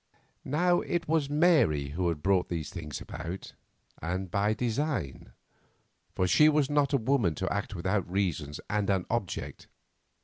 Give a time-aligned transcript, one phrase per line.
[0.43, 3.53] Now it was Mary who had brought these things about,
[4.01, 5.31] and by design;
[6.15, 9.67] for she was not a woman to act without reasons and an object.